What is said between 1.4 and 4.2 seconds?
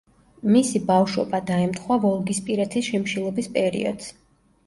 დაემთხვა ვოლგისპირეთის შიმშილობის პერიოდს.